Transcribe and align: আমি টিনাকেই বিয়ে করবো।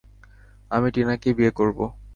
আমি 0.71 0.87
টিনাকেই 0.95 1.33
বিয়ে 1.37 1.51
করবো। 1.51 1.85